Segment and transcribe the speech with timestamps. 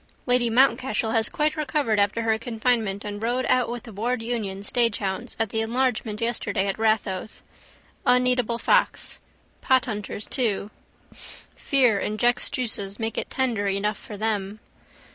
[0.25, 4.63] Lady Mountcashel has quite recovered after her confinement and rode out with the Ward Union
[4.63, 7.43] staghounds at the enlargement yesterday at Rathoath.
[8.03, 9.19] Uneatable fox.
[9.61, 10.71] Pothunters too.
[11.13, 14.59] Fear injects juices make it tender enough for them.